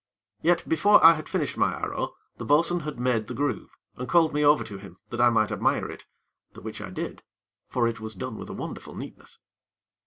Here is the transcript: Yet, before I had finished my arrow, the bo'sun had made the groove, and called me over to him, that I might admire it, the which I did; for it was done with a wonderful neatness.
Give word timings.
Yet, 0.41 0.67
before 0.67 1.05
I 1.05 1.13
had 1.13 1.29
finished 1.29 1.57
my 1.57 1.75
arrow, 1.75 2.15
the 2.37 2.43
bo'sun 2.43 2.79
had 2.79 2.99
made 2.99 3.27
the 3.27 3.35
groove, 3.35 3.69
and 3.97 4.09
called 4.09 4.33
me 4.33 4.43
over 4.43 4.63
to 4.63 4.79
him, 4.79 4.97
that 5.11 5.21
I 5.21 5.29
might 5.29 5.51
admire 5.51 5.87
it, 5.91 6.07
the 6.53 6.61
which 6.61 6.81
I 6.81 6.89
did; 6.89 7.21
for 7.67 7.87
it 7.87 7.99
was 7.99 8.15
done 8.15 8.35
with 8.35 8.49
a 8.49 8.53
wonderful 8.53 8.95
neatness. 8.95 9.37